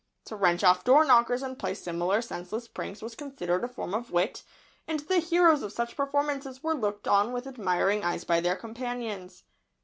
[0.25, 4.09] To wrench off door knockers and play similar senseless pranks was considered a form of
[4.09, 4.41] wit,
[4.87, 9.43] and the heroes of such performances were looked on with admiring eyes by their companions.